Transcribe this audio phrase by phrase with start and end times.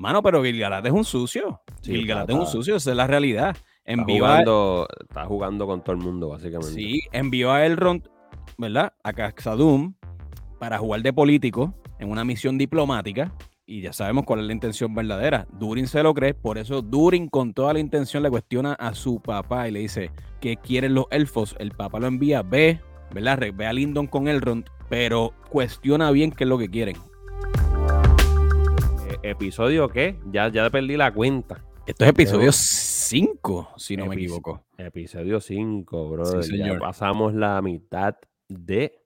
[0.00, 1.60] Mano, pero Gilgalad es un sucio.
[1.82, 3.50] Sí, Gilgalad es un sucio, esa es la realidad.
[3.50, 6.72] Está Envió a, jugando, está jugando con todo el mundo, básicamente.
[6.72, 8.08] sí, envió a Elrond,
[8.56, 8.94] ¿verdad?
[9.04, 9.92] A Caxadum
[10.58, 13.30] para jugar de político en una misión diplomática.
[13.66, 15.46] Y ya sabemos cuál es la intención verdadera.
[15.52, 19.20] Durin se lo cree, por eso Durin con toda la intención le cuestiona a su
[19.20, 20.10] papá y le dice,
[20.40, 21.54] ¿qué quieren los elfos?
[21.58, 22.80] El papá lo envía, ve,
[23.12, 23.38] ¿verdad?
[23.54, 26.96] Ve a Lindon con Elrond, pero cuestiona bien qué es lo que quieren.
[29.22, 30.18] ¿Episodio qué?
[30.32, 31.62] Ya, ya perdí la cuenta.
[31.86, 34.64] Esto es episodio 5, si no me equivoco.
[34.78, 36.44] Episodio 5, brother.
[36.56, 38.16] ya pasamos la mitad
[38.48, 38.98] de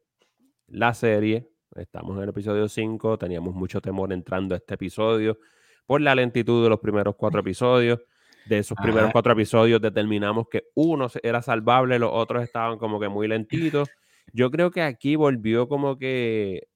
[0.69, 1.51] la serie.
[1.75, 3.19] Estamos en el episodio 5.
[3.19, 5.37] Teníamos mucho temor entrando a este episodio
[5.85, 8.01] por la lentitud de los primeros cuatro episodios.
[8.47, 13.09] De esos primeros cuatro episodios determinamos que uno era salvable, los otros estaban como que
[13.09, 13.89] muy lentitos.
[14.33, 16.69] Yo creo que aquí volvió como que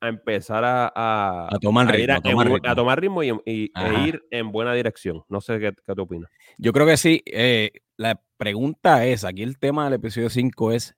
[0.00, 2.74] a empezar a, a, A tomar ritmo, a, a tomar en ritmo.
[2.74, 5.22] tomar ritmo y, y- e ir en buena dirección.
[5.28, 6.30] No sé qué, qué tú opinas.
[6.58, 7.22] Yo creo que sí.
[7.26, 10.96] eh, la pregunta es, aquí el tema del episodio 5 es,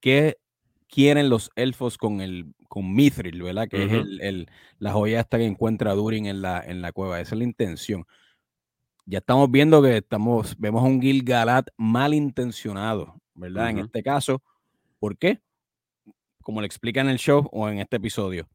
[0.00, 0.38] ¿qué
[0.88, 3.68] quieren los elfos con el con Mithril, ¿verdad?
[3.68, 3.86] Que Ujú.
[3.96, 7.20] es el, el- la joya esta que encuentra Durin en la, en la cueva.
[7.20, 8.06] Esa es la intención.
[9.04, 13.70] Ya estamos viendo que estamos, vemos a un Gil-galad malintencionado, ¿verdad?
[13.70, 13.86] En Ujú.
[13.86, 14.42] este caso,
[14.98, 15.40] ¿por qué?
[16.42, 18.48] Como le explica en el show o en este episodio,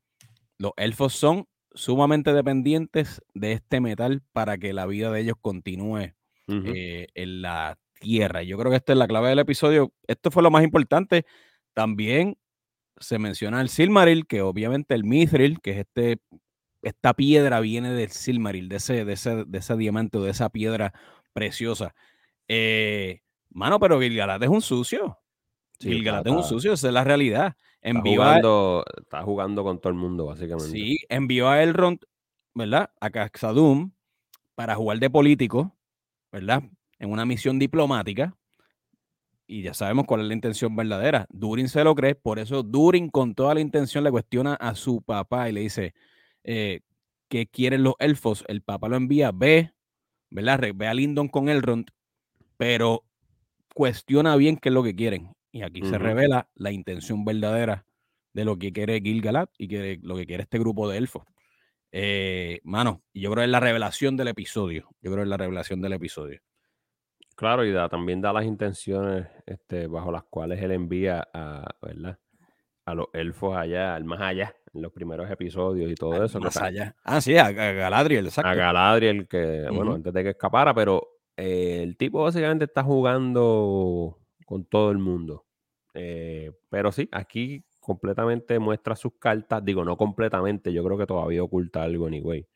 [0.58, 6.14] los elfos son sumamente dependientes de este metal para que la vida de ellos continúe
[6.48, 8.44] eh, en la tierra.
[8.44, 9.94] Yo creo que esta es la clave del episodio.
[10.08, 11.26] Esto fue lo más importante.
[11.74, 12.38] También
[13.00, 16.20] se menciona el Silmaril, que obviamente el Mithril, que es este,
[16.82, 20.50] esta piedra viene del Silmaril, de ese, de ese, de ese diamante, o de esa
[20.50, 20.94] piedra
[21.34, 21.94] preciosa.
[22.48, 25.20] Eh, mano, pero Gilgalad es un sucio.
[25.80, 27.56] Sí, Gilgalad es un sucio, esa es la realidad.
[27.88, 30.72] Está a, jugando, está jugando con todo el mundo, básicamente.
[30.72, 32.00] sí, envió a Elrond,
[32.54, 32.92] ¿verdad?
[33.00, 33.92] A Caxadum
[34.56, 35.74] para jugar de político,
[36.32, 36.64] ¿verdad?
[37.00, 38.36] En una misión diplomática.
[39.46, 41.26] Y ya sabemos cuál es la intención verdadera.
[41.30, 45.02] Durin se lo cree, por eso Durin con toda la intención le cuestiona a su
[45.02, 45.94] papá y le dice,
[46.44, 46.82] eh,
[47.30, 48.44] ¿qué quieren los elfos?
[48.50, 49.72] El papá lo envía, ve,
[50.30, 50.60] ¿verdad?
[50.76, 51.88] Ve a Lindon con Elrond,
[52.58, 53.06] pero
[53.74, 55.37] cuestiona bien qué es lo que quieren.
[55.52, 57.86] Y aquí se revela la intención verdadera
[58.34, 61.24] de lo que quiere Gil-galad y que, lo que quiere este grupo de elfos.
[61.92, 64.90] Eh, mano, y yo creo que es la revelación del episodio.
[65.02, 66.42] Yo creo que es la revelación del episodio.
[67.36, 72.20] Claro, y da, también da las intenciones este, bajo las cuales él envía a, ¿verdad?
[72.86, 76.40] a los elfos allá, al más allá, en los primeros episodios y todo Al eso.
[76.40, 76.96] más allá.
[77.04, 78.50] Ah, sí, a, Galadriel, exacto.
[78.50, 84.18] a Galadriel, que, bueno, antes de que escapara, pero eh, el tipo básicamente está jugando
[84.48, 85.46] con todo el mundo.
[85.94, 89.64] Eh, pero sí, aquí completamente muestra sus cartas.
[89.64, 92.48] Digo, no completamente, yo creo que todavía oculta algo, anyway.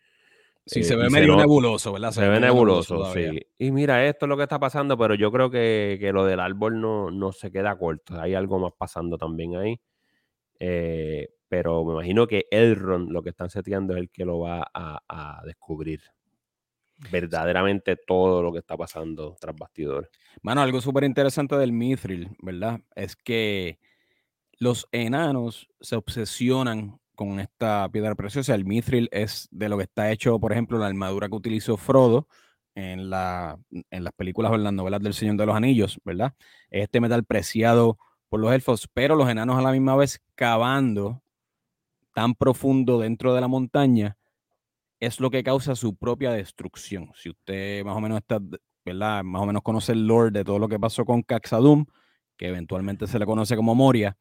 [0.66, 2.12] Sí, Eh, se ve se medio nebuloso, ¿verdad?
[2.12, 3.46] Se ve nebuloso, sí.
[3.57, 6.40] Y mira, esto es lo que está pasando, pero yo creo que, que lo del
[6.40, 8.18] árbol no, no se queda corto.
[8.22, 9.81] Hay algo más pasando también ahí.
[10.59, 14.66] Eh, pero me imagino que Elrond lo que están seteando es el que lo va
[14.73, 16.00] a, a descubrir
[17.09, 20.09] verdaderamente todo lo que está pasando tras bastidores.
[20.41, 22.81] Mano, algo súper interesante del Mithril, ¿verdad?
[22.95, 23.79] Es que
[24.59, 28.53] los enanos se obsesionan con esta piedra preciosa.
[28.53, 32.28] El Mithril es de lo que está hecho, por ejemplo, la armadura que utilizó Frodo
[32.75, 36.34] en, en las películas o en las novelas del Señor de los Anillos, ¿verdad?
[36.69, 37.97] Este metal preciado
[38.29, 41.22] por los elfos, pero los enanos a la misma vez cavando
[42.13, 44.17] tan profundo dentro de la montaña
[45.01, 47.12] es lo que causa su propia destrucción.
[47.16, 48.39] Si usted más o menos está,
[48.85, 49.23] ¿verdad?
[49.23, 51.85] Más o menos conoce el lore de todo lo que pasó con Caxadum,
[52.38, 54.16] que eventualmente se le conoce como Moria,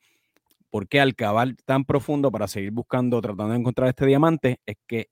[0.71, 5.09] porque al cavar tan profundo para seguir buscando, tratando de encontrar este diamante, es que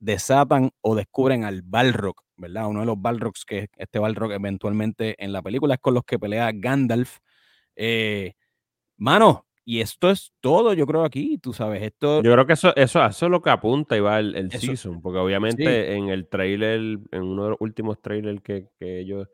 [0.00, 2.68] desatan o descubren al Balrog, ¿verdad?
[2.68, 6.04] Uno de los Balrogs, que es este Balrog eventualmente en la película es con los
[6.04, 7.18] que pelea Gandalf.
[7.76, 8.34] Eh,
[8.96, 12.22] mano, y esto es todo, yo creo, aquí, tú sabes, esto...
[12.22, 14.60] Yo creo que eso, eso, eso es lo que apunta y va el, el Eso-
[14.60, 16.80] season, porque obviamente en el trailer,
[17.12, 19.28] en uno de los últimos trailers que, que ellos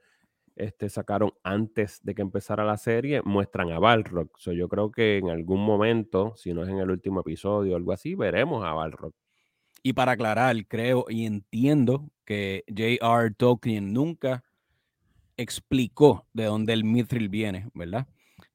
[0.56, 4.29] este, sacaron antes de que empezara la serie, muestran a Balrog.
[4.37, 7.76] So, yo creo que en algún momento, si no es en el último episodio o
[7.76, 9.12] algo así, veremos a Balrog.
[9.85, 13.31] Y para aclarar, creo y entiendo que J.R.
[13.37, 14.43] Tolkien nunca
[15.37, 18.09] explicó de dónde el Mithril viene, ¿verdad?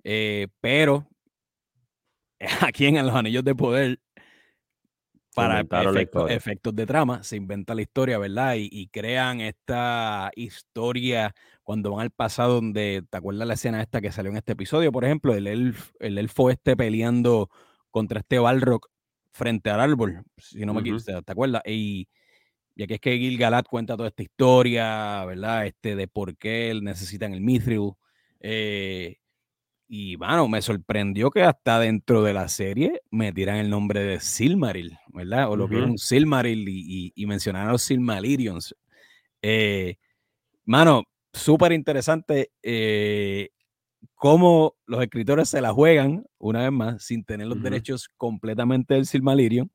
[0.03, 1.07] Eh, pero
[2.61, 3.99] aquí en Los Anillos de Poder,
[5.33, 8.55] para efectos, efectos de trama, se inventa la historia, ¿verdad?
[8.55, 11.33] Y, y crean esta historia
[11.63, 14.91] cuando van al pasado donde, ¿te acuerdas la escena esta que salió en este episodio?
[14.91, 17.49] Por ejemplo, el, elf, el elfo este peleando
[17.91, 18.81] contra este Balrog
[19.31, 20.97] frente al árbol, si no me Ujú.
[20.97, 21.61] equivoco, ¿te acuerdas?
[21.65, 22.07] Y
[22.75, 25.67] ya que es que Gil Galad cuenta toda esta historia, ¿verdad?
[25.67, 27.91] Este, de por qué él necesitan el Mithril.
[28.39, 29.17] Eh,
[29.91, 34.19] y, bueno, me sorprendió que hasta dentro de la serie me tiran el nombre de
[34.19, 35.49] Silmaril, ¿verdad?
[35.49, 38.75] O lo que es un Silmaril y, y, mencionaron los Silmarilions.
[39.41, 39.95] Eh,
[40.63, 43.49] mano, súper interesante eh,
[44.13, 49.07] cómo los escritores se la juegan, una vez más, sin tener los derechos completamente del
[49.07, 49.71] Silmarillion.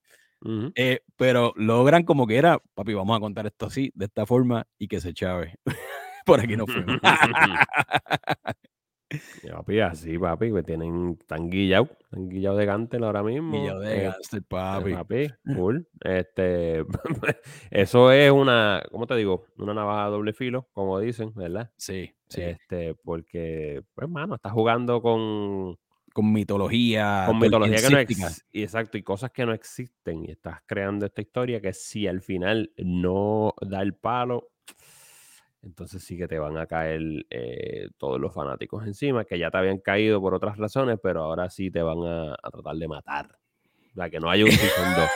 [0.76, 4.64] Eh, pero logran como que era, papi, vamos a contar esto así, de esta forma,
[4.78, 5.56] y que se chave.
[6.24, 7.00] Por aquí no fuimos.
[9.50, 13.52] papi, así, papi, que tienen tan guillado, tan guillado de Gantel ahora mismo.
[13.52, 14.92] Guillado de eh, Gantel, papi.
[14.92, 15.88] papi, cool.
[16.00, 16.84] Este,
[17.70, 19.46] eso es una, ¿cómo te digo?
[19.56, 21.70] Una navaja doble filo, como dicen, ¿verdad?
[21.76, 22.42] Sí, sí.
[22.42, 25.78] Este, porque, pues, mano, estás jugando con...
[26.12, 27.24] Con mitología.
[27.26, 28.42] Con mitología que no existe.
[28.52, 30.24] Exacto, y cosas que no existen.
[30.24, 34.53] Y estás creando esta historia que si al final no da el palo,
[35.64, 37.00] entonces sí que te van a caer
[37.30, 41.48] eh, todos los fanáticos encima, que ya te habían caído por otras razones, pero ahora
[41.50, 43.38] sí te van a, tratar de matar.
[43.92, 45.08] O sea, que no hay un season 2.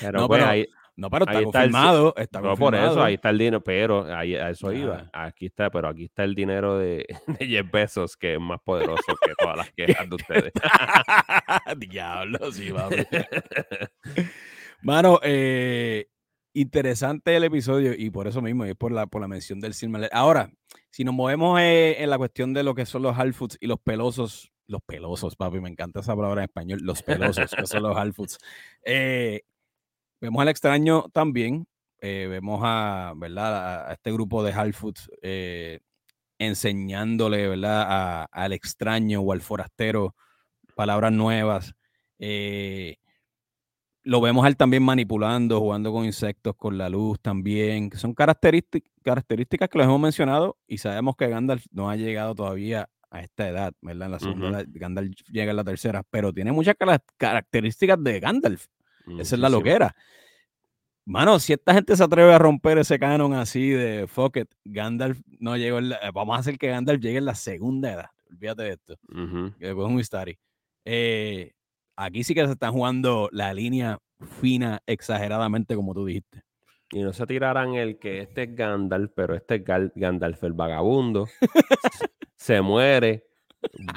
[0.00, 0.66] Pero no, pues ahí,
[0.96, 2.14] no, pero está confirmado.
[2.16, 5.08] Está, no, por eso, ahí está el dinero, pero ahí, a eso iba.
[5.12, 7.06] Aquí está, pero aquí está el dinero de,
[7.38, 10.52] de Jeff Bezos, que es más poderoso que todas las quejas de ustedes.
[11.78, 12.96] Diablo, sí, vamos.
[14.82, 16.08] Mano, eh,
[16.54, 20.16] interesante el episodio y por eso mismo, es por la, por la mención del Silmarillion.
[20.16, 20.50] Ahora,
[20.90, 23.80] si nos movemos eh, en la cuestión de lo que son los Halfoots y los
[23.80, 27.96] pelosos, los pelosos, papi, me encanta esa palabra en español, los pelosos, que son los
[27.96, 28.38] Halfoots.
[28.84, 29.42] Eh,
[30.20, 31.66] vemos al extraño también,
[32.00, 33.88] eh, vemos a, ¿verdad?
[33.88, 35.10] A, este grupo de Halfoots
[36.38, 38.26] enseñándole, ¿verdad?
[38.30, 40.16] al extraño o al forastero
[40.74, 41.74] palabras nuevas.
[44.04, 48.14] Lo vemos a él también manipulando, jugando con insectos, con la luz también, que son
[48.14, 53.48] características que los hemos mencionado y sabemos que Gandalf no ha llegado todavía a esta
[53.48, 54.06] edad, ¿verdad?
[54.06, 56.74] En la segunda Gandalf llega en la tercera, pero tiene muchas
[57.16, 58.66] características de Gandalf.
[59.18, 59.94] Esa es la loquera.
[61.04, 65.20] Mano, si esta gente se atreve a romper ese canon así de fuck it, Gandalf
[65.40, 68.10] no llegó en la, eh, vamos a hacer que Gandalf llegue en la segunda edad.
[68.30, 68.98] Olvídate de esto.
[69.58, 70.38] Que después es un story.
[70.84, 71.52] Eh,
[72.02, 74.00] Aquí sí que se está jugando la línea
[74.40, 76.42] fina exageradamente, como tú dijiste.
[76.90, 81.28] Y no se tirarán el que este es Gandalf, pero este es Gandalf el vagabundo.
[82.36, 83.28] se muere,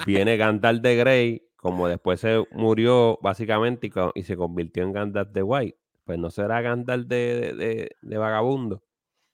[0.06, 5.42] viene Gandalf de Grey, como después se murió básicamente y, se convirtió en Gandalf de
[5.42, 5.78] White.
[6.04, 8.84] Pues no será Gandalf de, vagabundo.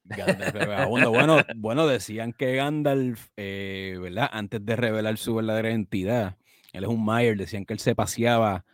[0.06, 1.12] Gandalf de vagabundo.
[1.12, 4.30] Bueno, bueno, decían que Gandalf, eh, ¿verdad?
[4.32, 6.38] Antes de revelar su verdadera identidad,
[6.74, 8.66] él es un Mayer, decían que él se paseaba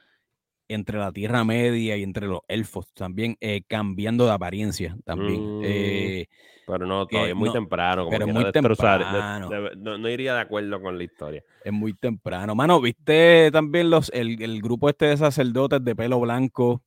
[0.68, 5.60] entre la Tierra Media y entre los elfos también, eh, cambiando de apariencia también.
[5.60, 6.28] Mm, eh,
[6.66, 8.06] pero no, todavía es muy temprano.
[8.06, 9.50] Como pero muy temprano.
[9.78, 11.44] no, iría de acuerdo con la historia.
[11.64, 12.56] Es muy temprano.
[12.56, 16.84] Mano, ¿viste también los, el, grupo este de sacerdotes de pelo blanco,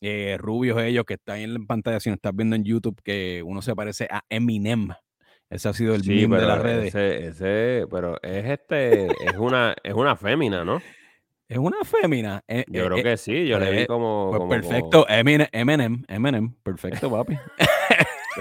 [0.00, 3.42] eh, rubios ellos, que están en la pantalla, si no estás viendo en YouTube, que
[3.44, 4.90] uno se parece a Eminem?
[5.54, 6.92] Ese ha sido el sí, de las redes.
[6.92, 10.82] Ese, pero es este, es una, es una fémina, ¿no?
[11.48, 12.42] Es una fémina.
[12.48, 14.32] Eh, yo creo eh, que sí, yo le vi pues, como.
[14.36, 17.38] Pues perfecto, Eminem, Eminem, perfecto, papi.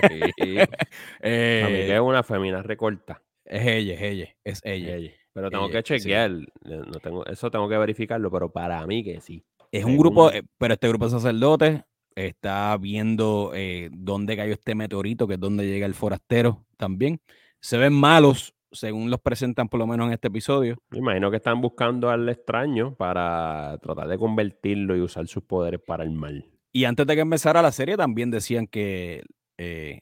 [0.10, 0.57] sí.
[1.22, 3.22] eh, a mí que es una fémina recorta.
[3.46, 5.13] Es ella, es ella, es ella.
[5.34, 6.32] Pero tengo que chequear,
[6.63, 9.46] no tengo, eso tengo que verificarlo, pero para mí que sí.
[9.72, 11.82] Es un grupo, eh, pero este grupo de sacerdotes
[12.15, 17.20] está viendo eh, dónde cayó este meteorito, que es donde llega el forastero también.
[17.60, 20.77] Se ven malos, según los presentan por lo menos en este episodio.
[20.89, 25.79] Me imagino que están buscando al extraño para tratar de convertirlo y usar sus poderes
[25.86, 26.46] para el mal.
[26.72, 29.24] Y antes de que empezara la serie también decían que
[29.58, 30.01] eh,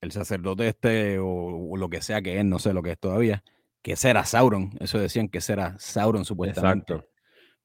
[0.00, 3.42] el sacerdote este o, lo que sea que es, no sé lo que es todavía,
[3.82, 4.70] que será Sauron.
[4.80, 6.92] Eso decían que será Sauron supuestamente.
[6.94, 7.10] Exacto.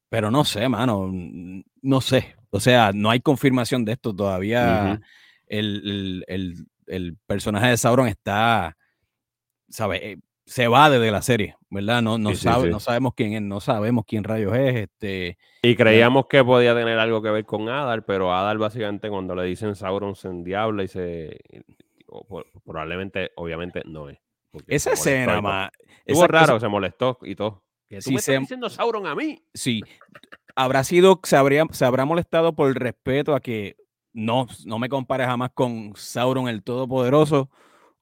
[0.09, 2.35] Pero no sé, mano, no sé.
[2.53, 5.01] O sea, no hay confirmación de esto todavía.
[5.47, 6.23] el,
[7.25, 8.77] personaje de Sauron está,
[9.69, 10.01] ¿sabes?
[10.03, 12.03] Eh, se va desde la serie, ¿verdad?
[12.03, 14.75] No, no, sabe, no sabemos quién es, no sabemos quién rayos es.
[14.75, 19.33] Este, y creíamos que podía tener algo que ver con Adar, pero Adar básicamente cuando
[19.33, 21.39] le dicen Sauron se endiabla y se...
[22.63, 24.19] probablemente, obviamente, no es.
[24.67, 25.71] Esa escena, más...
[26.05, 27.63] Estuvo raro, se molestó y todo
[28.01, 29.43] si se, diciendo Sauron a mí.
[29.53, 29.81] Sí.
[30.55, 33.75] Habrá sido, se, habría, se habrá molestado por el respeto a que
[34.13, 37.49] no, no me compare jamás con Sauron el Todopoderoso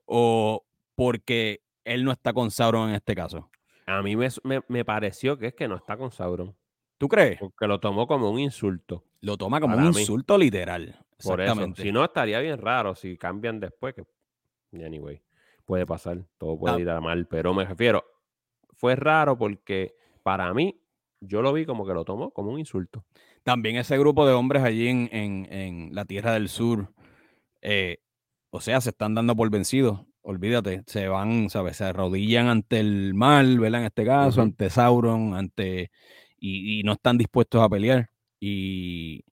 [0.05, 0.65] o
[0.95, 3.49] porque él no está con Sauron en este caso.
[3.85, 4.29] A mí me,
[4.67, 6.55] me, pareció que es que no está con Sauron.
[6.97, 7.39] ¿Tú crees?
[7.39, 9.03] Porque lo tomó como un insulto.
[9.21, 10.99] Lo toma como un insulto literal.
[11.23, 11.73] Por eso.
[11.75, 13.95] Si no, estaría bien raro si cambian después.
[13.95, 14.05] Que,
[14.83, 15.21] anyway,
[15.65, 16.19] puede pasar.
[16.37, 16.79] Todo puede ah.
[16.79, 17.27] ir a mal.
[17.27, 18.05] Pero me refiero,
[18.73, 20.80] fue raro porque para mí,
[21.21, 23.05] yo lo vi como que lo tomó como un insulto.
[23.43, 26.93] También ese grupo de hombres allí en, en, la Tierra del Sur,
[27.61, 27.99] eh,
[28.49, 30.01] o sea, se están dando por vencidos.
[30.23, 31.77] Olvídate, se van, ¿sabes?
[31.77, 33.81] Se arrodillan ante el mal, ¿verdad?
[33.81, 35.91] En este caso, ante Sauron, ante.
[36.37, 38.09] Y, no están dispuestos a pelear.
[38.39, 39.23] Y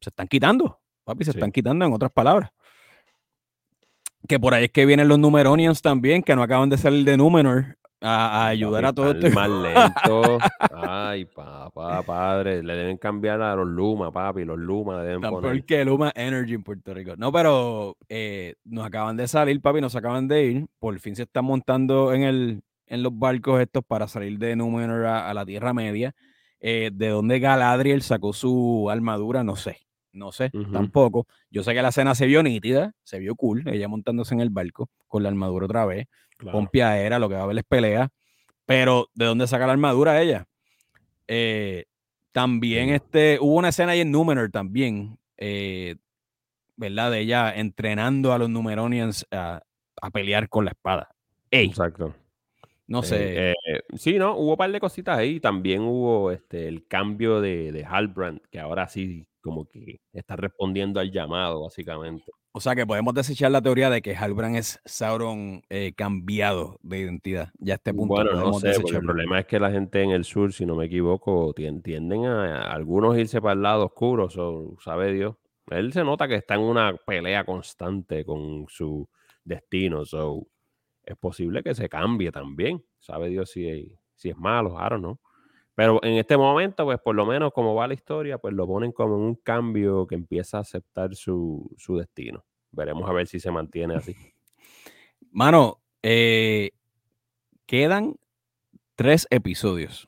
[0.00, 2.50] se están quitando, papi, se están quitando en otras palabras.
[4.28, 7.16] Que por ahí es que vienen los Numeronians también, que no acaban de salir de
[7.16, 9.30] Númenor a, ayudar a todo esto.
[9.30, 10.38] Más lento.
[10.70, 12.62] Ay, papá, padre.
[12.62, 14.44] Le deben cambiar a los Luma, papi.
[14.44, 15.64] Los Luma le deben Tan poner.
[15.64, 17.14] que Luma Energy en Puerto Rico.
[17.16, 20.66] No, pero eh, nos acaban de salir, papi, nos acaban de ir.
[20.78, 25.06] Por fin se están montando en, el, en los barcos estos para salir de Númenor
[25.06, 26.14] a, la Tierra Media.
[26.60, 29.78] Eh, de dónde Galadriel sacó su armadura, no sé.
[30.12, 31.26] No sé, tampoco.
[31.50, 34.50] Yo sé que la escena se vio nítida, se vio cool, ella montándose en el
[34.50, 36.06] barco con la armadura otra vez.
[36.50, 38.10] Pompia era, lo que va a ver es pelea.
[38.66, 40.46] Pero, ¿de dónde saca la armadura ella?
[41.28, 41.86] Eh,
[42.32, 45.96] también este, hubo una escena ahí en Númenor también, eh,
[46.76, 47.10] ¿verdad?
[47.10, 49.62] De ella entrenando a los Numeronians a,
[50.12, 51.14] pelear con la espada.
[51.50, 52.14] Exacto.
[52.86, 53.54] No eh, sé.
[53.96, 54.36] sí, ¿no?
[54.36, 55.40] Hubo un par de cositas ahí.
[55.40, 61.00] También hubo este, el cambio de, de Halbrand, que ahora sí como que está respondiendo
[61.00, 62.24] al llamado, básicamente.
[62.52, 67.00] O sea que podemos desechar la teoría de que Halbrand es Sauron eh, cambiado de
[67.00, 67.50] identidad.
[67.58, 68.14] Ya a este punto.
[68.14, 70.86] Bueno, no sé, el problema es que la gente en el sur, si no me
[70.86, 75.36] equivoco, tienden a, algunos irse para el lado oscuro, o sabe Dios.
[75.70, 79.08] Él se nota que está en una pelea constante con su
[79.44, 80.46] destino, so
[81.04, 82.84] es posible que se cambie también.
[82.98, 85.18] Sabe Dios si, si es malo, I don't know.
[85.74, 88.92] Pero en este momento, pues por lo menos como va la historia, pues lo ponen
[88.92, 92.44] como un cambio que empieza a aceptar su, destino.
[92.70, 94.14] Veremos a ver si se mantiene así.
[95.30, 96.72] Mano, eh,
[97.66, 98.16] quedan
[98.96, 100.06] tres episodios.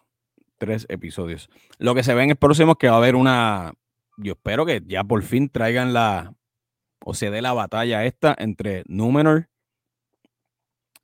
[0.59, 1.49] Tres episodios.
[1.79, 3.73] Lo que se ve en el próximo es que va a haber una.
[4.17, 6.35] Yo espero que ya por fin traigan la.
[7.05, 9.49] O se dé la batalla esta entre Númenor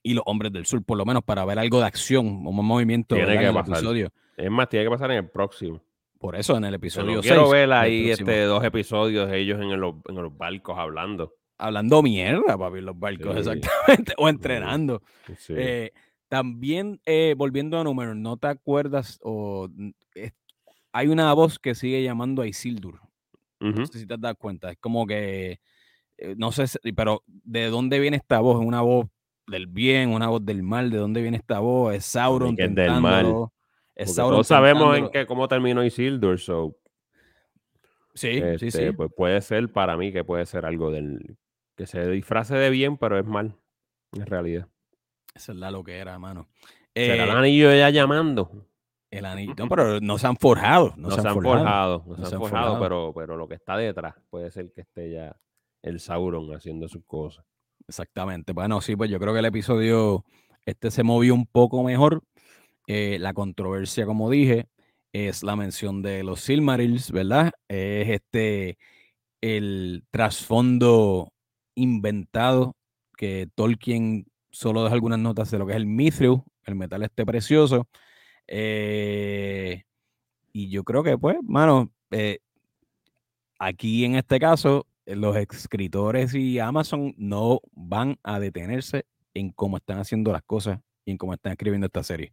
[0.03, 3.17] y los hombres del sur, por lo menos para ver algo de acción, un movimiento
[3.17, 4.11] en el episodio.
[4.41, 5.83] Es más, tiene que pasar en el próximo.
[6.19, 7.23] Por eso, en el episodio 6.
[7.23, 9.95] Quiero ver ahí este, dos episodios ellos en, los,
[10.37, 11.35] barcos hablando.
[11.59, 14.15] Hablando mierda, papi, los barcos, exactamente.
[14.17, 15.03] O entrenando.
[15.49, 15.91] Eh,
[16.29, 19.19] también, eh, volviendo a números, ¿no te acuerdas?
[19.23, 19.69] O,
[20.93, 23.01] hay una voz que sigue llamando a Isildur.
[23.61, 24.71] No sé si te das cuenta.
[24.71, 25.61] Es como que,
[26.17, 26.65] eh, no sé,
[26.97, 28.61] pero ¿de dónde viene esta voz?
[28.61, 29.07] ¿Es una voz
[29.47, 30.91] del bien, una voz del mal?
[30.91, 31.95] ¿De dónde viene esta voz?
[31.95, 32.55] ¿Es Sauron?
[32.55, 33.51] Del mal
[34.17, 36.77] todos sabemos en qué, cómo terminó Isildur, so.
[38.15, 38.93] Sí, sí, este, sí.
[38.93, 41.37] Pues puede ser para mí que puede ser algo del.
[41.77, 43.57] que se disfrace de bien, pero es mal.
[44.13, 44.69] En realidad.
[45.35, 46.49] Esa es la lo que era, mano.
[46.95, 48.67] ¿Será el eh, anillo ya llamando?
[49.11, 49.55] El anillo.
[49.57, 50.93] No, pero no se han forjado.
[50.97, 52.05] No, se, han forjado.
[52.07, 55.37] No, se, han forjado, Pero, pero lo que está detrás puede ser que esté ya
[55.83, 57.45] el Sauron haciendo sus cosas.
[57.89, 58.53] Exactamente.
[58.53, 60.25] Bueno, sí, pues yo creo que el episodio
[60.67, 62.23] este se movió un poco mejor.
[62.93, 64.67] Eh, la controversia, como dije,
[65.13, 67.53] es la mención de los Silmarils, ¿verdad?
[67.69, 68.79] Es este
[69.41, 71.33] el trasfondo
[71.77, 72.75] inventado
[73.17, 77.25] que Tolkien solo deja algunas notas de lo que es el mithril, el metal este
[77.25, 77.87] precioso.
[78.49, 79.85] Eh,
[80.53, 82.41] y yo creo que, pues, mano, eh,
[83.61, 90.01] aquí en este caso, los escritores y Amazon no van a detenerse en cómo están
[90.01, 92.33] haciendo las cosas y en cómo están escribiendo esta serie.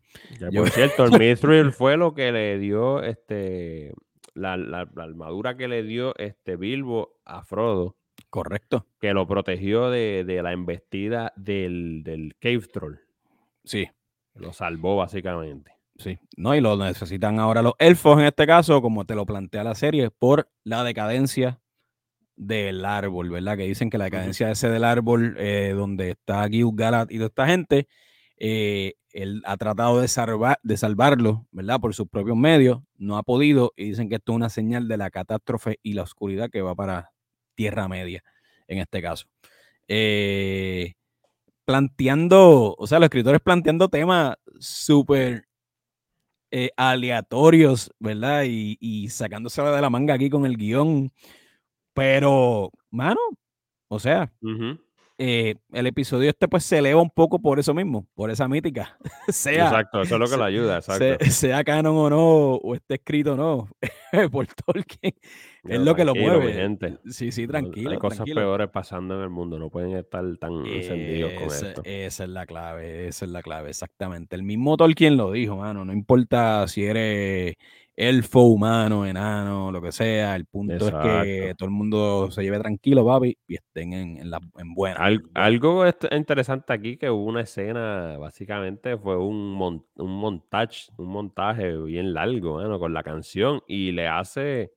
[0.53, 3.93] por cierto, el Mithril fue lo que le dio este
[4.37, 4.53] la,
[4.95, 7.95] armadura que le dio este Bilbo a Frodo.
[8.29, 8.85] Correcto.
[8.99, 12.97] Que lo protegió de, la embestida del, del, Cave Troll.
[13.63, 13.87] Sí.
[14.35, 15.71] Lo salvó básicamente.
[15.97, 16.19] Sí.
[16.35, 19.73] No, y lo necesitan ahora los elfos en este caso, como te lo plantea la
[19.73, 21.59] serie, por la decadencia
[22.35, 23.57] del árbol, ¿verdad?
[23.57, 27.27] Que dicen que la decadencia ese del árbol, eh, donde está Gil Galad y toda
[27.27, 27.87] esta gente,
[28.37, 31.79] eh, él ha tratado de, salvar, de salvarlo, ¿verdad?
[31.79, 34.97] Por sus propios medios, no ha podido y dicen que esto es una señal de
[34.97, 37.11] la catástrofe y la oscuridad que va para
[37.55, 38.23] Tierra Media,
[38.67, 39.25] en este caso.
[39.87, 40.93] Eh,
[41.65, 45.47] planteando, o sea, los escritores planteando temas súper
[46.51, 48.43] eh, aleatorios, ¿verdad?
[48.45, 51.11] Y, y sacándosela de la manga aquí con el guion.
[51.93, 53.19] Pero, mano,
[53.87, 54.31] o sea,
[55.19, 58.97] eh, el episodio este pues se eleva un poco por eso mismo, por esa mítica.
[59.27, 61.25] sea, exacto, eso es lo que lo ayuda, exacto.
[61.25, 63.69] Sea, canon o no, o esté escrito o no,
[64.31, 65.15] por Tolkien,
[65.63, 66.53] es lo que lo mueve.
[66.53, 66.97] Gente.
[67.09, 67.91] Sí, sí, tranquilo.
[67.91, 71.81] Hay cosas peores pasando en el mundo, no pueden estar tan encendidos con esto.
[71.83, 74.35] Esa es la clave, esa es la clave, exactamente.
[74.35, 77.55] El mismo Tolkien lo dijo, mano, no importa si eres
[77.97, 80.35] elfo, humano, enano, lo que sea.
[80.35, 84.39] El punto es que todo el mundo se lleve tranquilo, papi, y estén en, la,
[84.57, 85.09] en buena.
[85.33, 92.13] algo interesante aquí que hubo una escena, básicamente fue un, un montaje, un montaje bien
[92.13, 94.71] largo, bueno, con la canción y le hace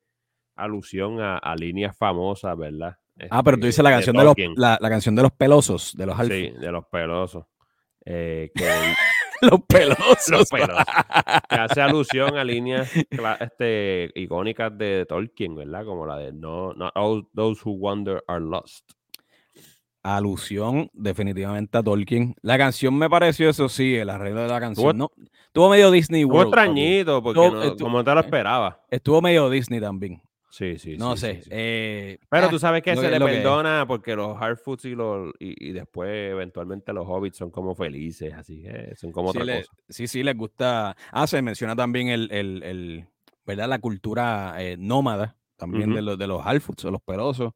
[0.57, 2.97] alusión a, líneas famosas, ¿verdad?
[3.31, 6.19] ah, pero tú dices la canción de, los, la, canción de los pelosos, de los
[6.19, 6.35] alfa.
[6.35, 7.45] Sí, de los pelosos.
[8.07, 8.65] Eh, que
[9.51, 10.29] los pelosos.
[10.31, 10.85] Los pelosos.
[11.49, 12.91] Que hace alusión a líneas
[13.41, 15.85] este, icónicas de Tolkien, ¿verdad?
[15.85, 18.91] Como la de No, Not all those who wander are lost.
[20.03, 22.35] Alusión definitivamente a Tolkien.
[22.41, 24.97] La canción me pareció, eso sí, el arreglo de la canción.
[24.97, 25.11] no,
[25.47, 26.49] estuvo medio Disney World.
[26.49, 28.81] Estuvo extrañito, porque como te lo esperaba.
[28.91, 30.23] Estuvo medio Disney también.
[30.51, 31.43] Sí, sí, no sé.
[31.49, 36.11] Eh, pero tú sabes que se le perdona porque los Hardfoods y, los, y, después
[36.11, 39.73] eventualmente los Hobbits son como felices, así que son como otra cosa.
[39.89, 40.97] Sí, sí, les gusta.
[41.13, 43.07] Ah, se menciona también el, el, el
[43.47, 43.69] ¿verdad?
[43.69, 47.53] La cultura eh, nómada también de, los, de los o los pelosos.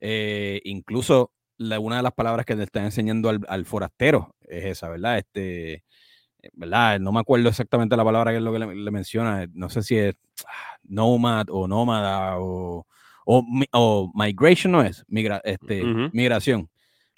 [0.00, 4.88] Eh, incluso una de las palabras que le están enseñando al, al, forastero es esa,
[4.88, 5.18] ¿verdad?
[5.18, 5.84] Este,
[6.52, 7.00] ¿verdad?
[7.00, 9.46] No me acuerdo exactamente la palabra que es lo que le, menciona.
[9.52, 10.14] No sé si es
[10.46, 12.86] ah, nomad o nómada o,
[13.24, 16.68] o, migration, no es Migra, este, migración,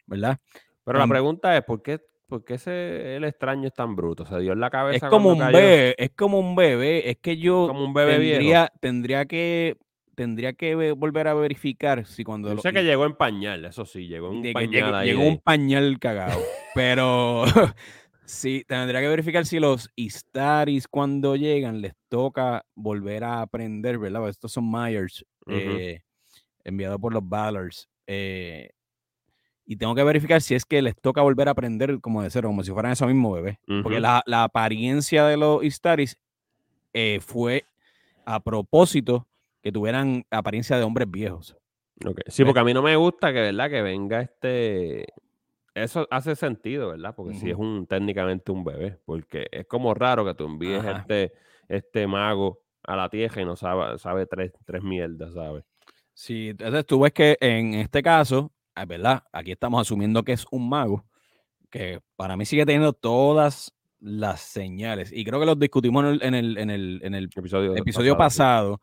[0.07, 0.39] ¿verdad?
[0.85, 4.25] Pero la pregunta es, ¿por qué, por qué ese, el extraño es tan bruto?
[4.25, 5.07] Se dio en la cabeza.
[5.07, 7.11] Es como un bebé, es como un bebé.
[7.11, 9.77] Es que yo como un bebé tendría, tendría que
[10.15, 12.53] tendría que volver a verificar si cuando...
[12.53, 15.99] Yo sé que llegó en pañal, eso sí, llegó en un pañal Llegó un pañal
[16.01, 16.41] cagado,
[16.75, 17.45] pero
[18.27, 24.29] Sí, tendría que verificar si los Istaris cuando llegan les toca volver a aprender, ¿verdad?
[24.29, 26.01] Estos son Myers, eh,
[26.65, 27.89] enviados por los Ballers.
[28.09, 28.71] Eh,
[29.65, 32.49] y tengo que verificar si es que les toca volver a aprender como de cero,
[32.49, 33.59] como si fueran esos mismos bebés.
[33.83, 36.19] Porque la, apariencia de los Istaris
[36.93, 37.65] eh, fue
[38.25, 39.27] a propósito
[39.63, 41.57] que tuvieran apariencia de hombres viejos.
[42.27, 43.71] Sí, porque a mí no me gusta que, ¿verdad?
[43.71, 45.07] Que venga este
[45.77, 47.15] eso hace sentido, ¿verdad?
[47.15, 51.33] Porque si es un técnicamente un bebé, porque es como raro que tú envíes este,
[51.69, 55.65] este mago a la tierra y no sabe, sabe tres, tres mierdas, ¿sabes?
[56.15, 59.23] Sí, entonces tú ves que en este caso, ah, ¿verdad?
[59.33, 61.05] Aquí estamos asumiendo que es un mago,
[61.71, 65.13] que para mí sigue teniendo todas las señales.
[65.13, 68.81] Y creo que los discutimos en el, en el, en el, episodio, episodio pasado,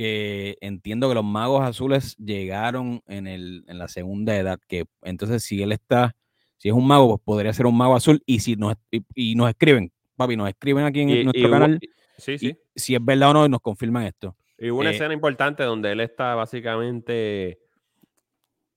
[0.00, 5.42] que entiendo que los magos azules llegaron en, el, en la segunda edad, que entonces
[5.44, 6.16] si él está,
[6.56, 9.50] si es un mago, pues podría ser un mago azul, y si nos, y, nos
[9.50, 11.78] escriben, papi, nos escriben aquí en nuestro canal,
[12.16, 12.56] sí, sí.
[12.74, 14.34] si es verdad o no, nos confirman esto.
[14.56, 17.58] Y hubo una eh, escena importante donde él está básicamente,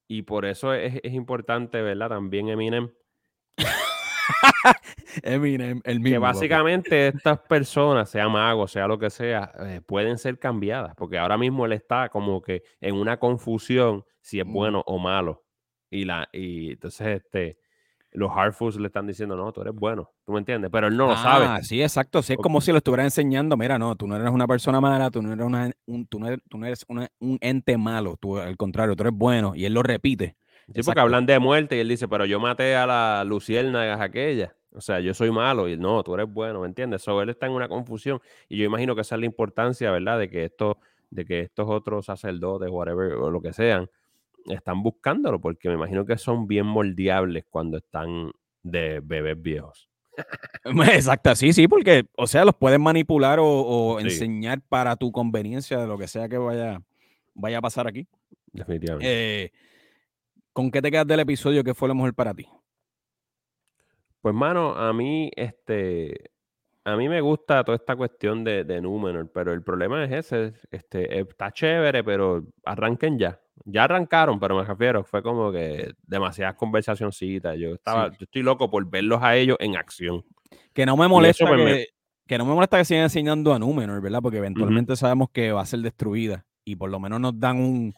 [0.09, 2.09] y por eso es, es importante, ¿verdad?
[2.09, 2.91] También Eminem
[5.23, 6.15] Eminem, el mismo.
[6.15, 11.17] Que básicamente estas personas, sea mago, sea lo que sea, eh, pueden ser cambiadas, porque
[11.17, 15.43] ahora mismo él está como que en una confusión si es bueno o malo.
[15.89, 17.59] Y, la, y entonces este,
[18.13, 21.07] los Hardfoods le están diciendo, no, tú eres bueno, tú me entiendes, pero él no
[21.07, 21.45] lo sabe.
[21.45, 24.31] Ah, sí, exacto, sí, es como si lo estuviera enseñando, mira, no, tú no eres
[24.31, 27.37] una persona mala, tú no eres, una, un, tú no eres, tú no eres un
[27.41, 30.35] ente malo, tú al contrario, tú eres bueno, y él lo repite.
[30.73, 34.55] Sí, porque hablan de muerte y él dice, pero yo maté a la luciérnagas aquella.
[34.71, 37.03] O sea, yo soy malo y no, tú eres bueno, ¿me entiendes?
[37.03, 40.17] So, él está en una confusión y yo imagino que esa es la importancia, ¿verdad?
[40.17, 40.79] De que, esto,
[41.11, 43.89] de que estos otros sacerdotes, whatever, o lo que sean,
[44.45, 48.31] están buscándolo porque me imagino que son bien moldeables cuando están
[48.63, 49.89] de bebés viejos.
[50.63, 55.87] Exacto, sí, sí, porque, o sea, los pueden manipular o, enseñar para tu conveniencia de
[55.87, 56.81] lo que sea que vaya,
[57.33, 58.07] vaya a pasar aquí.
[58.51, 59.43] Definitivamente.
[59.45, 59.51] Eh,
[60.53, 62.47] ¿Con qué te quedas del episodio que fue lo mejor para ti?
[64.21, 66.31] Pues, mano, a mí, este,
[66.85, 70.53] a mí me gusta toda esta cuestión de, de Númenor, pero el problema es ese,
[70.69, 73.39] este, está chévere, pero arranquen ya.
[73.65, 77.57] Ya arrancaron, pero me refiero, fue como que demasiadas conversacioncitas.
[77.57, 80.23] Yo estaba, yo estoy loco por verlos a ellos en acción.
[80.73, 81.87] Que no me molesta pues,
[82.27, 84.19] que, no me molesta que sigan enseñando a Númenor, ¿verdad?
[84.21, 87.93] Porque eventualmente sabemos que va a ser destruida y por lo menos nos dan un,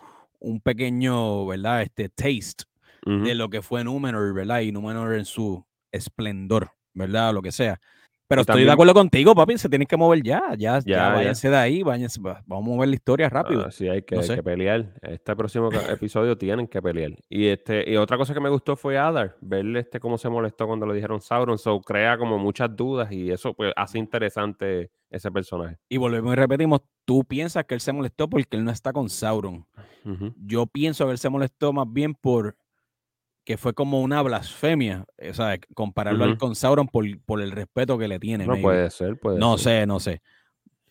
[0.46, 1.82] un pequeño, ¿verdad?
[1.82, 2.66] Este taste
[3.04, 4.62] de lo que fue Númenor, ¿verdad?
[4.62, 7.34] Y Númenor en su esplendor, ¿verdad?
[7.34, 7.80] Lo que sea.
[8.28, 9.58] Pero estoy de acuerdo contigo, papi.
[9.58, 10.42] Se tienen que mover ya.
[10.58, 11.10] Ya, ya, Ya, ya.
[11.14, 11.84] váyanse de ahí.
[11.84, 13.66] Váyanse, va- vamos a mover la historia rápido.
[13.68, 14.36] Ah, sí, hay que, No hay sé.
[14.36, 14.94] que pelear.
[15.04, 17.12] Este próximo episodio tienen que pelear.
[17.30, 20.66] Y este y otra cosa que me gustó fue Adar, verle este cómo se molestó
[20.66, 21.58] cuando le dijeron Sauron.
[21.60, 25.78] So crea como muchas dudas y eso pues hace interesante ese personaje.
[25.88, 26.82] Y volvemos y repetimos.
[27.06, 29.66] Tú piensas que él se molestó porque él no está con Sauron.
[30.38, 32.56] Yo pienso que él se molestó más bien por
[33.46, 35.06] que fue como una blasfemia.
[35.30, 36.40] O sea, compararlo a él Ujú.
[36.40, 38.46] con Sauron por, por el respeto que le tiene.
[38.46, 38.64] No maybe.
[38.64, 39.82] puede ser, puede No ser.
[39.82, 40.22] sé, no sé.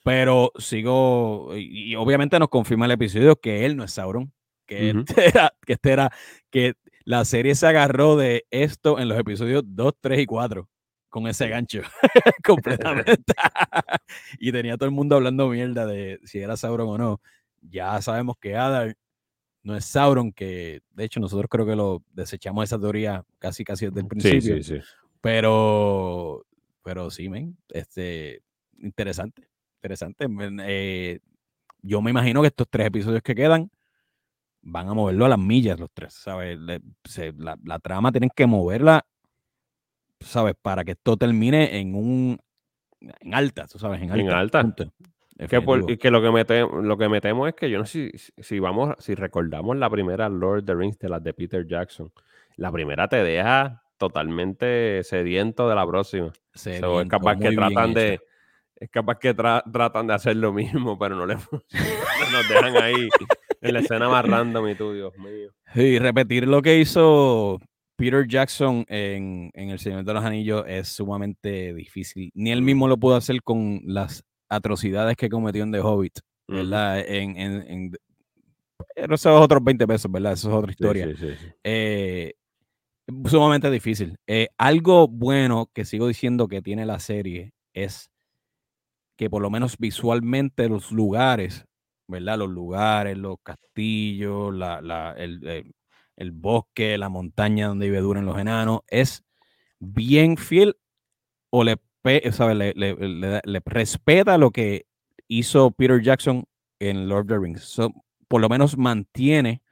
[0.05, 4.33] Pero sigo, y, y obviamente nos confirma el episodio que él no es Sauron,
[4.67, 5.01] que, Ujú.
[5.01, 6.11] este era, que este era,
[6.51, 10.69] que la serie se agarró de esto en los episodios 2, 3 y 4,
[11.09, 11.81] con ese gancho,
[12.45, 13.33] completamente.
[14.39, 17.21] y tenía todo el mundo hablando mierda de si era Sauron o no.
[17.63, 18.95] Ya sabemos que Adar
[19.65, 23.87] no es Sauron, que de hecho nosotros creo que lo desechamos esa teoría casi casi
[23.87, 24.63] desde el Sí, principio.
[24.63, 24.79] sí, sí.
[25.21, 26.45] Pero,
[26.83, 28.43] pero sí, men, este,
[28.79, 29.49] interesante,
[29.79, 30.27] interesante.
[30.67, 31.19] eh,
[31.83, 33.71] yo me imagino que estos tres episodios que quedan
[34.63, 36.59] van a moverlo a las millas los tres, ¿sabes?
[36.59, 39.05] Le- se- la, la trama tienen que moverla,
[40.21, 40.55] ¿sabes?
[40.61, 42.39] Para que esto termine en un,
[43.01, 44.23] en alta, tú sabes, en alta.
[44.31, 44.61] En alta.
[44.63, 44.93] punto.
[45.49, 47.79] Que, por- y que lo que me temo, lo que me temo es que yo
[47.79, 51.23] no sé si, si vamos, si recordamos la primera Lord of the Rings de las
[51.25, 52.13] de Peter Jackson.
[52.57, 56.33] La primera te deja totalmente sediento de la próxima.
[56.55, 58.21] Se So, es capaz que tratan de.
[58.77, 61.35] Es capaz que tra- tratan de hacer lo mismo, pero no le.
[62.33, 63.09] Nos dejan ahí
[63.61, 65.51] en la escena más random y tú, Dios mío.
[65.75, 67.59] Sí, repetir lo que hizo
[67.97, 72.31] Peter Jackson en, en El Señor de los Anillos es sumamente difícil.
[72.35, 72.65] Ni él Mm.
[72.65, 76.19] mismo lo pudo hacer con las atrocidades que cometió en The Hobbit.
[76.47, 76.99] ¿verdad?
[77.01, 77.93] En, en, en-
[78.95, 80.33] pero esos otros 20 pesos, ¿verdad?
[80.35, 81.07] Eso es otra historia.
[81.09, 81.47] sí, sí, sí.
[81.65, 82.35] Eh,
[83.27, 84.17] sumamente difícil.
[84.27, 88.11] Eh, algo bueno que sigo diciendo que tiene la serie es
[89.17, 91.65] que por lo menos visualmente los lugares,
[92.09, 92.39] ¿verdad?
[92.39, 95.65] Los lugares, los castillos, la, la- el, eh,
[96.17, 99.25] el bosque, la montaña donde vive duran los enanos, es
[99.79, 100.77] bien fiel
[101.51, 101.77] o le,
[102.33, 102.55] ¿sabe?
[102.55, 104.87] le, le- le da- le respeta lo que
[105.29, 106.45] hizo Peter Jackson
[106.79, 107.63] en Lord of the Rings.
[107.65, 107.91] So,
[108.29, 109.63] por lo menos mantiene,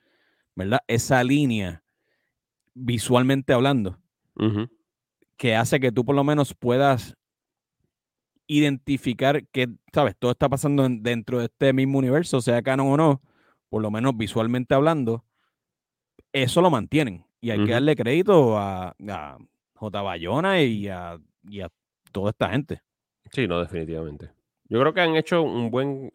[0.55, 0.81] ¿verdad?
[0.87, 1.83] Esa línea
[2.75, 3.99] visualmente hablando
[5.37, 7.15] que hace que tú por lo menos puedas
[8.47, 10.15] identificar que, ¿sabes?
[10.19, 13.23] Todo está pasando en- dentro de este mismo universo, sea canon o no,
[13.69, 15.25] por lo menos visualmente hablando,
[16.33, 17.25] eso lo mantienen.
[17.41, 19.39] Y hay que darle crédito a, a
[19.75, 20.03] J.
[20.03, 21.19] Bayona y a,
[21.49, 21.69] y a
[22.13, 22.81] toda esta gente.
[23.33, 24.31] Sí, no, definitivamente.
[24.69, 26.11] Yo creo que han hecho un buen.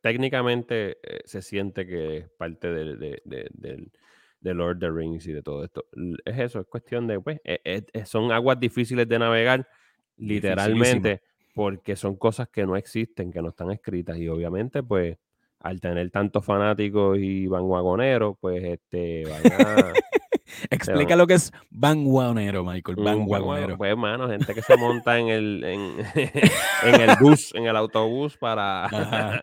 [0.00, 3.92] técnicamente eh, se siente que es parte de, de- de- del-
[4.40, 5.84] de Lord of the Rings y de todo esto.
[6.24, 7.20] Es eso, es cuestión de.
[7.20, 9.68] Pues, eh, eh, eh, son aguas difíciles de navegar,
[10.16, 11.22] literalmente,
[11.54, 14.18] porque son cosas que no existen, que no están escritas.
[14.18, 15.16] Y obviamente, pues,
[15.60, 19.92] al tener tantos fanáticos y vanguagoneros, pues, este, van a.
[20.70, 22.98] Explica Pero- lo que es vanguagonero, Michael.
[22.98, 23.76] Un Vanguagonero.
[23.76, 25.96] Pues, mano, gente que se monta en el, en,
[26.84, 28.88] en el bus, en el autobús para.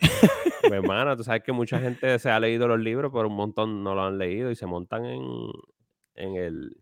[0.66, 3.84] Pues, mano, tú sabes que mucha gente se ha leído los libros, pero un montón
[3.84, 5.22] no lo han leído y se montan en,
[6.16, 6.78] en el.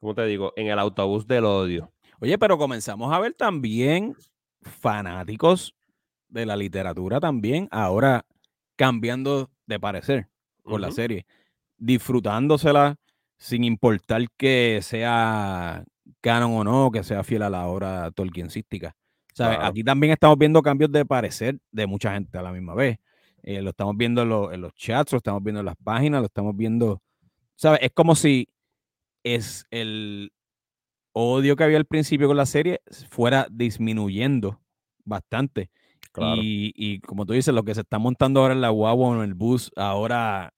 [0.00, 0.54] ¿Cómo te digo?
[0.56, 1.92] En el autobús del odio.
[2.20, 4.16] Oye, pero comenzamos a ver también
[4.62, 5.74] fanáticos
[6.30, 8.24] de la literatura también, ahora
[8.76, 10.28] cambiando de parecer
[10.62, 10.96] con la Ujú.
[10.96, 11.26] serie,
[11.76, 12.96] disfrutándosela
[13.40, 15.82] sin importar que sea
[16.20, 18.94] canon o no, que sea fiel a la obra tolkiencística.
[19.32, 19.56] ¿Sabes?
[19.56, 19.70] Claro.
[19.70, 22.98] Aquí también estamos viendo cambios de parecer de mucha gente a la misma vez.
[23.42, 26.20] Eh, lo estamos viendo en, lo- en los chats, lo estamos viendo en las páginas,
[26.20, 27.00] lo estamos viendo.
[27.56, 27.80] ¿Sabes?
[27.82, 28.48] Es como si
[29.24, 30.30] es el
[31.12, 34.60] odio que había al principio con la serie fuera disminuyendo
[35.04, 35.70] bastante.
[36.12, 36.36] Claro.
[36.42, 39.14] Y, y como tú dices, lo que se está montando ahora en la guagua o
[39.14, 40.52] en el bus, ahora,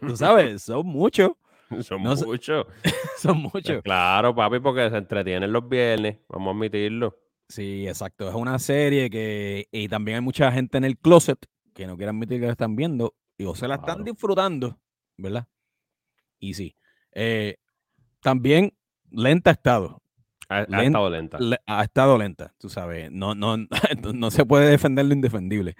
[0.00, 1.30] tú sabes, son muchos,
[1.82, 2.66] Son no muchos.
[3.18, 3.82] son muchos.
[3.82, 7.16] claro, papi, porque se entretienen los viernes, vamos a admitirlo.
[7.48, 8.28] Sí, exacto.
[8.28, 11.38] Es una serie que, y también hay mucha gente en el closet
[11.74, 14.78] que no quiere admitir que la están viendo y o se la están disfrutando,
[15.16, 15.46] ¿verdad?
[16.38, 16.74] Y sí.
[17.12, 17.56] eh,
[18.20, 18.72] también
[19.10, 20.02] lenta ha estado.
[20.48, 21.38] Ha, estado lenta.
[21.40, 23.10] le- ha estado lenta, tú sabes.
[23.10, 23.56] No, no,
[24.14, 25.76] no se puede defender lo indefendible.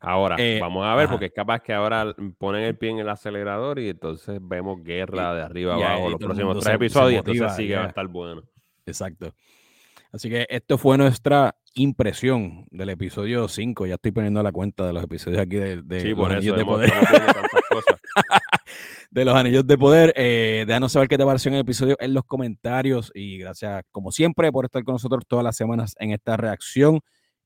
[0.00, 1.12] Ahora, Eh, vamos a ver, ajá.
[1.12, 5.34] porque es capaz que ahora ponen el pie en el acelerador y entonces vemos guerra
[5.34, 7.84] de arriba y abajo los próximos tres se- se episodios, motiva, entonces sí que va
[7.84, 8.42] a estar bueno.
[8.86, 9.34] Exacto.
[10.12, 13.86] Así que esto fue nuestra impresión del episodio 5.
[13.86, 16.56] Ya estoy poniendo la cuenta de los episodios aquí de, de Sí, Los por Anillos
[16.56, 16.90] eso de Poder.
[17.70, 18.00] cosas.
[19.10, 20.12] de los Anillos de Poder.
[20.16, 23.12] Eh, déjanos saber qué te pareció en el episodio en los comentarios.
[23.14, 27.00] Y gracias, como siempre, por estar con nosotros todas las semanas en esta reacción.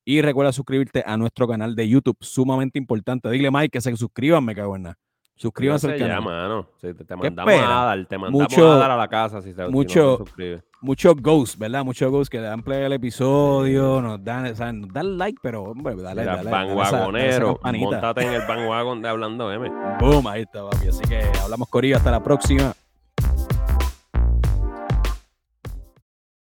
[0.05, 3.31] Y recuerda suscribirte a nuestro canal de YouTube, sumamente importante.
[3.31, 4.99] Dile, Mike, que se suscriban, me cago en nada.
[5.37, 6.23] Suscríbanse al canal.
[6.23, 6.69] mano.
[6.81, 7.83] Te, te ¿Qué mandamos espera?
[7.83, 10.25] a dar, te mandamos Mucho- a dar a la casa si, si mucho- no te
[10.27, 10.63] suscribes.
[10.81, 11.83] Muchos ghosts, ¿verdad?
[11.85, 15.39] Muchos ghosts que le dan play al episodio, nos dan, o sea, nos dan like,
[15.43, 19.73] pero hombre, dale, dale, vanguagonero, montate en el vanguagon de Hablando M.
[19.99, 20.89] Boom, ahí está, papi.
[20.89, 22.75] Así que hablamos Corillo, hasta la próxima.